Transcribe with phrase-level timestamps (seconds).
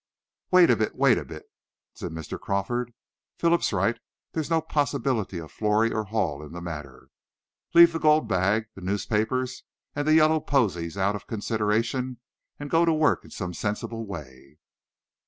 [0.49, 1.45] "Wait a bit, wait a bit,"
[1.93, 2.39] said Mr.
[2.39, 2.91] Crawford.
[3.37, 3.99] "Phil's right;
[4.31, 7.09] there's no possibility of Florrie or Hall in the matter.
[7.75, 9.61] Leave the gold bag, the newspapers,
[9.95, 12.17] and the yellow posies out of consideration,
[12.59, 14.57] and go to work in some sensible way."